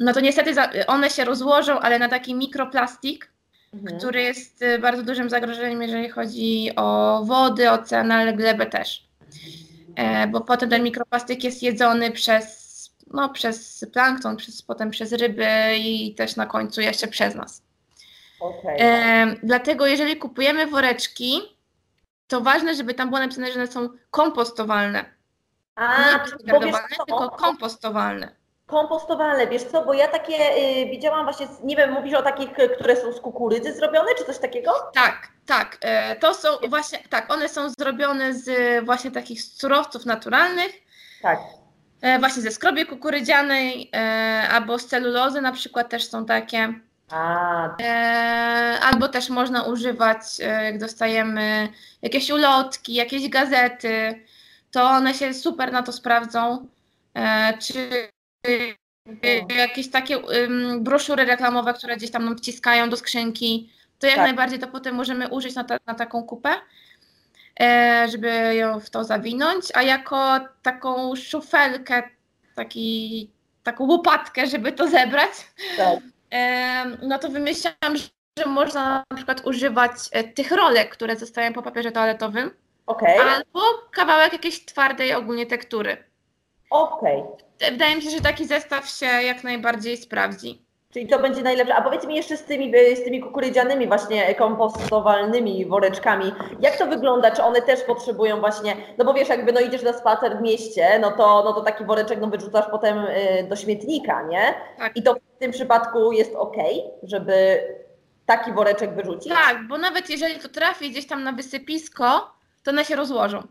[0.00, 0.54] no to niestety
[0.86, 3.30] one się rozłożą, ale na taki mikroplastik,
[3.74, 3.98] mhm.
[3.98, 9.06] który jest y, bardzo dużym zagrożeniem, jeżeli chodzi o wody, ocean, ale glebę też.
[9.96, 12.70] E, bo potem ten mikroplastik jest jedzony przez,
[13.10, 15.46] no, przez plankton, przez, potem przez ryby
[15.78, 17.62] i też na końcu jeszcze przez nas.
[18.40, 18.76] Okay.
[18.78, 21.40] E, dlatego jeżeli kupujemy woreczki,
[22.28, 25.04] to ważne, żeby tam było napisane, że one są kompostowalne.
[25.74, 26.12] A,
[26.46, 26.56] nie
[27.06, 28.39] tylko kompostowalne
[28.70, 32.96] kompostowalne, wiesz co, bo ja takie y, widziałam właśnie, nie wiem, mówisz o takich, które
[32.96, 34.72] są z kukurydzy zrobione, czy coś takiego?
[34.94, 35.78] Tak, tak.
[35.80, 38.50] E, to są właśnie, tak, one są zrobione z
[38.84, 40.72] właśnie takich surowców naturalnych.
[41.22, 41.38] Tak.
[42.18, 43.90] Właśnie ze skrobi kukurydzianej
[44.50, 46.74] albo z celulozy na przykład też są takie.
[47.10, 47.76] A.
[48.80, 51.68] Albo też można używać, jak dostajemy
[52.02, 54.24] jakieś ulotki, jakieś gazety,
[54.70, 56.66] to one się super na to sprawdzą.
[57.60, 58.08] Czy
[59.56, 64.24] jakieś takie um, broszury reklamowe, które gdzieś tam nam wciskają do skrzynki, to jak tak.
[64.24, 66.50] najbardziej to potem możemy użyć na, ta, na taką kupę,
[67.60, 72.02] e, żeby ją w to zawinąć, a jako taką szufelkę,
[72.54, 73.30] taki,
[73.62, 75.30] taką łopatkę, żeby to zebrać,
[75.76, 75.98] tak.
[76.30, 81.62] e, no to wymyślałam, że można na przykład używać e, tych rolek, które zostają po
[81.62, 82.50] papierze toaletowym,
[82.86, 83.20] okay.
[83.20, 86.09] albo kawałek jakiejś twardej ogólnie tektury.
[86.70, 87.20] Okej.
[87.20, 87.70] Okay.
[87.70, 90.62] Wydaje mi się, że taki zestaw się jak najbardziej sprawdzi.
[90.92, 91.74] Czyli to będzie najlepsze.
[91.74, 96.86] A powiedz mi jeszcze z tymi, e, z tymi kukurydzianymi właśnie kompostowalnymi woreczkami, jak to
[96.86, 97.30] wygląda?
[97.30, 100.98] Czy one też potrzebują właśnie, no bo wiesz, jakby no idziesz na spacer w mieście,
[100.98, 104.54] no to, no to taki woreczek no wyrzucasz potem e, do śmietnika, nie?
[104.78, 104.96] Tak.
[104.96, 106.56] I to w tym przypadku jest ok,
[107.02, 107.60] żeby
[108.26, 109.32] taki woreczek wyrzucić?
[109.32, 113.42] Tak, bo nawet jeżeli to trafi gdzieś tam na wysypisko, to one się rozłożą.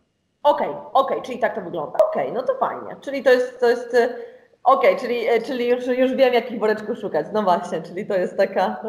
[0.44, 1.98] Okej, okay, okej, okay, czyli tak to wygląda.
[2.10, 2.96] Okej, okay, no to fajnie.
[3.02, 4.16] Czyli to jest, to jest e,
[4.64, 7.28] okej, czyli, e, czyli już, już wiem, jakich woreczków szukać.
[7.34, 8.82] No właśnie, czyli to jest taka,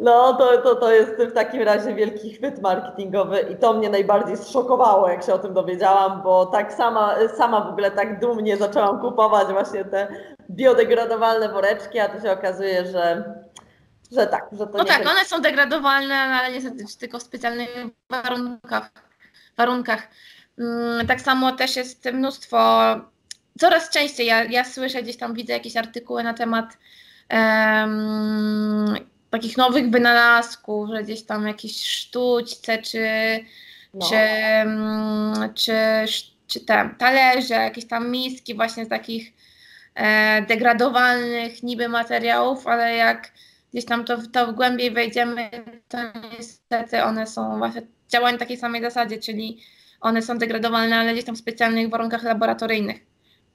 [0.00, 4.36] no to, to, to jest w takim razie wielki chwyt marketingowy i to mnie najbardziej
[4.36, 9.00] zszokowało, jak się o tym dowiedziałam, bo tak sama, sama w ogóle tak dumnie zaczęłam
[9.00, 10.08] kupować właśnie te
[10.50, 13.34] biodegradowalne woreczki, a to się okazuje, że
[14.12, 17.68] że tak, że to No tak, one są degradowalne, ale niestety tylko w specjalnych
[18.10, 18.90] warunkach.
[19.56, 20.02] warunkach.
[20.58, 22.58] Mm, tak samo też jest mnóstwo,
[23.58, 26.78] coraz częściej ja, ja słyszę, gdzieś tam widzę jakieś artykuły na temat
[27.30, 28.94] um,
[29.30, 33.06] takich nowych wynalazków, że gdzieś tam jakieś sztućce, czy,
[33.94, 34.08] no.
[34.08, 34.16] czy,
[35.54, 35.72] czy,
[36.46, 39.32] czy te talerze, jakieś tam miski właśnie z takich
[39.94, 43.32] e, degradowalnych niby materiałów, ale jak
[43.72, 45.50] gdzieś tam to, to głębiej wejdziemy,
[45.88, 45.98] to
[46.38, 49.62] niestety one są właśnie działają na takiej samej zasadzie, czyli
[50.00, 53.06] one są degradowane, ale gdzieś tam w specjalnych warunkach laboratoryjnych.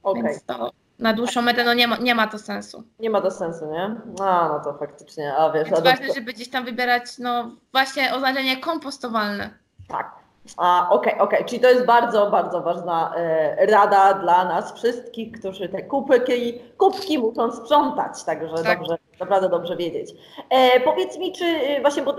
[0.04, 0.24] Okay.
[0.24, 2.84] Więc to na dłuższą metę no nie, ma, nie ma to sensu.
[3.00, 3.96] Nie ma to sensu, nie?
[4.26, 5.70] A, no to faktycznie, a wiesz...
[5.70, 9.50] Jest ważne, żeby gdzieś tam wybierać, no właśnie oznaczenie kompostowalne.
[9.88, 10.12] Tak,
[10.58, 11.50] A, okej, okay, okej, okay.
[11.50, 17.20] czyli to jest bardzo, bardzo ważna e, rada dla nas wszystkich, którzy te kubki, kubki
[17.20, 18.80] muszą sprzątać, także tak.
[18.80, 20.12] dobrze, naprawdę dobrze wiedzieć.
[20.50, 22.16] E, powiedz mi, czy e, właśnie bo,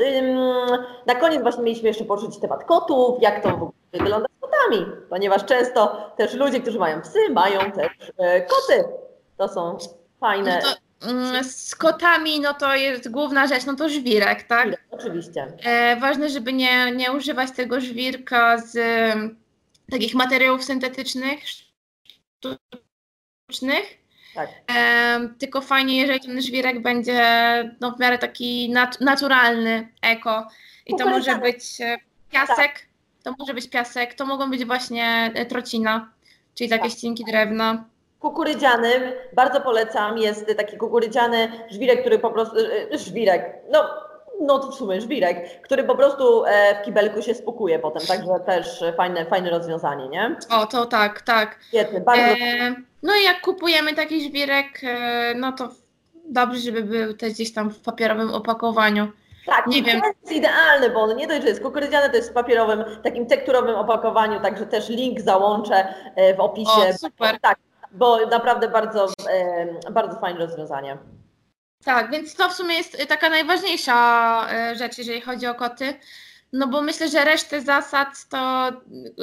[1.07, 4.87] na koniec właśnie mieliśmy jeszcze poruszyć temat kotów, jak to w ogóle wygląda z kotami,
[5.11, 8.85] ponieważ często też ludzie, którzy mają psy, mają też e, koty.
[9.37, 9.79] To są
[10.21, 10.61] fajne.
[10.65, 14.69] No to Mm, z kotami, no to jest główna rzecz, no to żwirek, tak?
[14.91, 15.53] Oczywiście.
[15.65, 18.79] E, ważne, żeby nie, nie używać tego żwirka z
[19.91, 21.41] takich materiałów syntetycznych,
[23.49, 23.99] sztucznych.
[24.35, 24.49] Tak.
[24.77, 27.23] E, tylko fajnie, jeżeli ten żwirek będzie
[27.81, 30.49] no, w miarę taki nat naturalny, eko.
[30.87, 31.99] I to może być e,
[32.31, 32.87] piasek, tak.
[33.25, 36.11] To może być piasek, to mogą być właśnie e, trocina,
[36.55, 36.93] czyli takie tak.
[36.93, 37.85] ścinki drewna
[38.25, 42.57] kukurydzianym, bardzo polecam, jest taki kukurydziany żwirek, który po prostu,
[42.93, 43.85] e, żwirek, no,
[44.41, 48.41] no to w sumie żwirek, który po prostu e, w kibelku się spukuje potem, także
[48.47, 50.37] też fajne, fajne rozwiązanie, nie?
[50.51, 51.59] O, to tak, tak.
[51.69, 52.23] Świetny, bardzo.
[52.23, 54.81] E, no i jak kupujemy taki żwirek,
[55.37, 55.69] no to
[56.25, 59.09] dobrze, żeby był też gdzieś tam w papierowym opakowaniu.
[59.47, 60.01] Tak, nie wiem.
[60.01, 63.27] to jest idealny, bo on nie dość, że jest kukurydziany, to jest w papierowym, takim
[63.27, 65.95] tekturowym opakowaniu, także też link załączę
[66.37, 66.71] w opisie.
[66.71, 67.41] O, super.
[67.41, 67.59] Tak,
[67.93, 69.09] bo naprawdę bardzo,
[69.91, 70.99] bardzo fajne rozwiązanie.
[71.85, 73.97] Tak, więc to w sumie jest taka najważniejsza
[74.51, 75.95] e, rzecz, jeżeli chodzi o koty.
[76.53, 78.39] No bo myślę, że resztę zasad, to,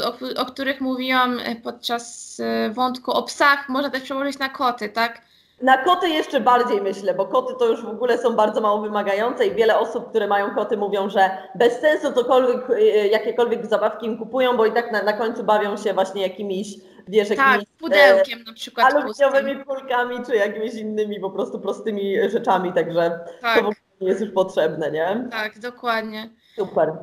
[0.06, 5.22] o, o których mówiłam podczas e, wątku o psach, można też przełożyć na koty, tak?
[5.62, 9.48] Na koty jeszcze bardziej myślę, bo koty to już w ogóle są bardzo mało wymagające
[9.48, 14.18] i wiele osób, które mają koty mówią, że bez sensu cokolwiek, e, jakiekolwiek zabawki im
[14.18, 16.68] kupują, bo i tak na, na końcu bawią się właśnie jakimiś
[17.08, 22.30] wiesz, tak, jakimiś pudełkiem e, na przykład aluminiowymi kulkami, czy jakimiś innymi po prostu prostymi
[22.30, 23.58] rzeczami, także tak.
[23.58, 25.28] to w ogóle nie jest już potrzebne, nie?
[25.32, 26.30] Tak, dokładnie.
[26.56, 26.94] Super.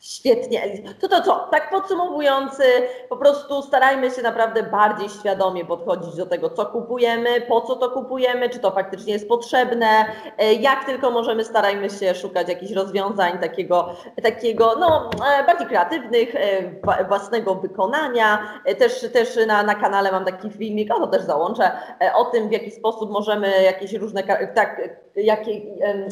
[0.00, 0.62] Świetnie,
[1.00, 1.48] To to co?
[1.50, 2.62] Tak podsumowując,
[3.08, 7.90] po prostu starajmy się naprawdę bardziej świadomie podchodzić do tego, co kupujemy, po co to
[7.90, 9.86] kupujemy, czy to faktycznie jest potrzebne.
[10.38, 13.88] E, jak tylko możemy, starajmy się szukać jakichś rozwiązań takiego,
[14.22, 18.60] takiego no, e, bardziej kreatywnych, e, własnego wykonania.
[18.78, 21.70] Też, też na, na kanale mam taki filmik, o to też załączę,
[22.14, 24.22] o tym, w jaki sposób możemy jakieś różne,
[24.54, 24.82] tak,
[25.16, 25.60] jakie,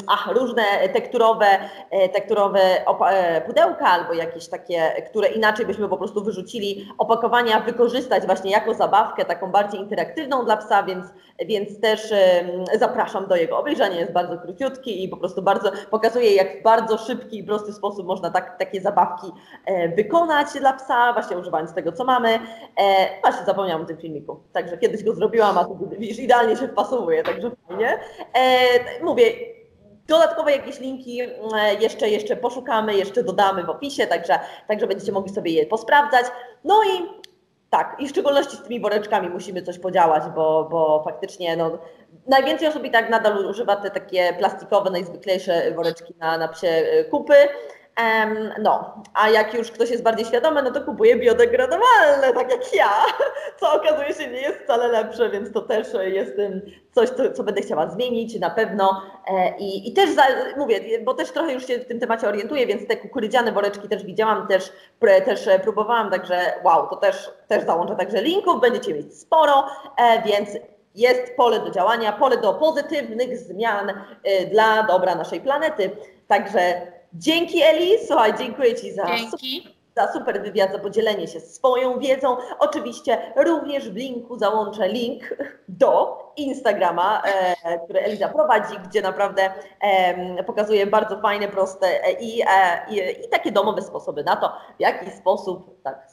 [0.07, 1.45] ach, różne tekturowe,
[2.13, 2.59] tekturowe
[3.45, 9.25] pudełka, albo jakieś takie, które inaczej byśmy po prostu wyrzucili, opakowania wykorzystać właśnie jako zabawkę
[9.25, 11.05] taką bardziej interaktywną dla psa, więc,
[11.45, 12.13] więc też
[12.79, 13.99] zapraszam do jego obejrzenia.
[13.99, 18.07] Jest bardzo króciutki i po prostu bardzo pokazuje, jak w bardzo szybki i prosty sposób
[18.07, 19.31] można tak, takie zabawki
[19.65, 22.29] e, wykonać dla psa, właśnie używając tego, co mamy.
[22.77, 26.67] E, właśnie zapomniałam o tym filmiku, także kiedyś go zrobiłam, a tu widzisz, idealnie się
[26.67, 27.99] wpasowuje, także fajnie.
[28.33, 29.54] E, mówię,
[30.07, 31.41] Dodatkowe jakieś linki mm,
[31.81, 36.25] jeszcze, jeszcze poszukamy, jeszcze dodamy w opisie, także, także będziecie mogli sobie je posprawdzać.
[36.63, 37.25] No i
[37.69, 41.77] tak, i w szczególności z tymi woreczkami musimy coś podziałać, bo, bo faktycznie no,
[42.27, 47.05] najwięcej osób i tak nadal używa te takie plastikowe, najzwyklejsze woreczki na, na psie y,
[47.11, 47.33] kupy.
[48.61, 52.89] No, a jak już ktoś jest bardziej świadomy, no to kupuje biodegradowalne, tak jak ja,
[53.59, 56.33] co okazuje się nie jest wcale lepsze, więc to też jest
[56.91, 59.01] coś, co, co będę chciała zmienić na pewno.
[59.27, 60.23] E, I, i też za,
[60.57, 64.03] mówię, bo też trochę już się w tym temacie orientuję, więc te kukurydziane woreczki też
[64.03, 64.71] widziałam, też,
[65.25, 69.65] też próbowałam, także wow, to też, też załączę także linków, będziecie mieć sporo,
[69.97, 70.49] e, więc
[70.95, 73.89] jest pole do działania, pole do pozytywnych zmian
[74.23, 75.91] e, dla dobra naszej planety.
[76.27, 76.81] Także
[77.13, 79.75] Dzięki Eli, słuchaj, dziękuję Ci za, Dzięki.
[79.95, 82.37] za super wywiad, za podzielenie się swoją wiedzą.
[82.59, 85.23] Oczywiście również w linku załączę link
[85.67, 92.41] do Instagrama, e, który Eliza prowadzi, gdzie naprawdę e, pokazuje bardzo fajne, proste e, i,
[92.41, 96.07] e, i, i, takie domowe sposoby na to, w jaki sposób, tak,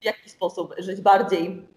[0.00, 1.68] w jaki sposób żyć bardziej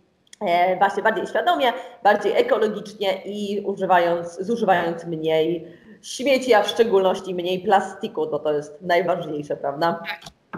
[0.41, 7.59] e, właśnie bardziej świadomie, bardziej ekologicznie i używając, zużywając mniej śmieci, a w szczególności mniej
[7.59, 10.03] plastiku, to to jest najważniejsze, prawda?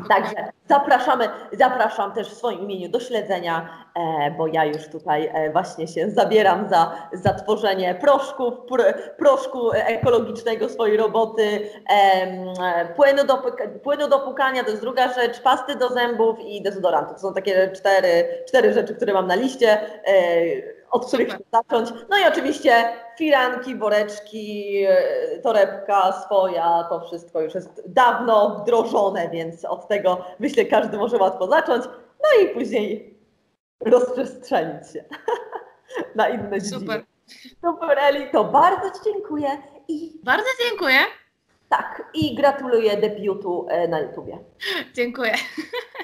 [0.09, 0.35] Także
[0.69, 5.87] zapraszamy, zapraszam też w swoim imieniu do śledzenia, e, bo ja już tutaj e, właśnie
[5.87, 8.83] się zabieram za, za tworzenie proszków, pr,
[9.17, 13.37] proszku ekologicznego swojej roboty, e, płynu, do,
[13.83, 17.13] płynu do pukania, to jest druga rzecz, pasty do zębów i dezodorantu.
[17.13, 19.77] To są takie cztery, cztery rzeczy, które mam na liście.
[20.91, 21.45] Od których Super.
[21.53, 21.89] zacząć.
[22.09, 29.65] No i oczywiście firanki, woreczki, e, torebka swoja, to wszystko już jest dawno wdrożone, więc
[29.65, 31.85] od tego myślę każdy może łatwo zacząć.
[32.23, 33.17] No i później
[33.85, 35.03] rozprzestrzenić się
[36.15, 36.79] na inne Super.
[36.79, 37.03] dziedziny.
[37.65, 39.47] Super, Eli, to bardzo Ci dziękuję.
[39.87, 40.97] I bardzo dziękuję.
[41.69, 44.37] Tak, i gratuluję debiutu e, na YouTubie.
[44.93, 45.33] Dziękuję.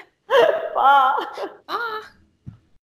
[0.74, 1.16] Pa!
[1.66, 1.78] Pa!